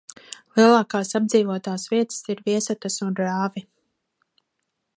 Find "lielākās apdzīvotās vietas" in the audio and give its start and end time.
0.59-2.25